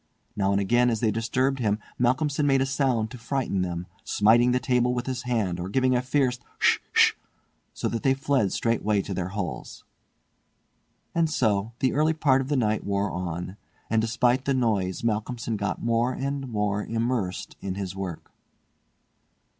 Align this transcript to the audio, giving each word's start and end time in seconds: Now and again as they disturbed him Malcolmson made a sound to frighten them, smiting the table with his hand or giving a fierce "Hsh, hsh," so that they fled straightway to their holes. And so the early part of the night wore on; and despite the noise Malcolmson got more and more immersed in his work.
Now 0.35 0.51
and 0.51 0.59
again 0.59 0.89
as 0.89 0.99
they 0.99 1.11
disturbed 1.11 1.59
him 1.59 1.77
Malcolmson 1.99 2.47
made 2.47 2.59
a 2.63 2.65
sound 2.65 3.11
to 3.11 3.19
frighten 3.19 3.61
them, 3.61 3.85
smiting 4.03 4.49
the 4.51 4.59
table 4.59 4.95
with 4.95 5.05
his 5.05 5.21
hand 5.29 5.59
or 5.59 5.69
giving 5.69 5.95
a 5.95 6.01
fierce 6.01 6.39
"Hsh, 6.57 6.79
hsh," 6.91 7.11
so 7.71 7.87
that 7.87 8.01
they 8.01 8.15
fled 8.15 8.51
straightway 8.51 9.03
to 9.03 9.13
their 9.13 9.27
holes. 9.27 9.83
And 11.13 11.29
so 11.29 11.73
the 11.77 11.93
early 11.93 12.13
part 12.13 12.41
of 12.41 12.47
the 12.47 12.57
night 12.57 12.83
wore 12.83 13.11
on; 13.11 13.57
and 13.91 14.01
despite 14.01 14.45
the 14.45 14.55
noise 14.55 15.03
Malcolmson 15.03 15.55
got 15.55 15.83
more 15.83 16.13
and 16.13 16.47
more 16.47 16.83
immersed 16.83 17.55
in 17.61 17.75
his 17.75 17.95
work. 17.95 18.31